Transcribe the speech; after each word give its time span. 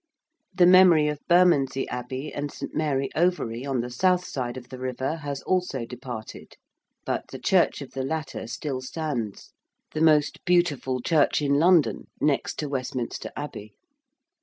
The 0.55 0.65
memory 0.65 1.07
of 1.09 1.19
Bermondsey 1.27 1.87
Abbey 1.89 2.33
and 2.33 2.51
St. 2.51 2.73
Mary 2.73 3.11
Overy 3.15 3.67
on 3.69 3.81
the 3.81 3.91
south 3.91 4.25
side 4.25 4.57
of 4.57 4.69
the 4.69 4.79
river 4.79 5.17
has 5.17 5.43
also 5.43 5.85
departed, 5.85 6.55
but 7.05 7.25
the 7.29 7.37
church 7.37 7.83
of 7.83 7.91
the 7.91 8.01
latter 8.01 8.47
still 8.47 8.81
stands, 8.81 9.53
the 9.93 10.01
most 10.01 10.43
beautiful 10.43 11.01
church 11.03 11.39
in 11.39 11.59
London 11.59 12.07
next 12.19 12.57
to 12.57 12.67
Westminster 12.67 13.29
Abbey. 13.35 13.75